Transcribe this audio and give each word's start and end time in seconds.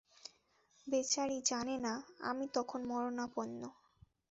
বেচারী 0.87 1.37
জানে 1.45 1.75
না 1.85 1.93
আমি 2.29 2.45
তখন 2.55 2.79
মরণাপন্ন। 2.85 3.61